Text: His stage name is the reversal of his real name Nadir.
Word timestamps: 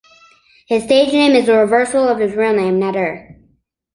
His 0.65 0.81
stage 0.85 1.13
name 1.13 1.33
is 1.35 1.45
the 1.45 1.55
reversal 1.55 2.07
of 2.09 2.17
his 2.17 2.33
real 2.35 2.55
name 2.55 2.79
Nadir. 2.79 3.39